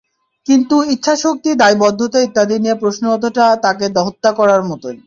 [0.45, 4.97] কিন্তু ইচ্ছাশক্তি, দায়বদ্ধতা ইত্যাদি নিয়ে প্রশ্ন ওঠাটা তাঁকে হত্যা করার মতোই।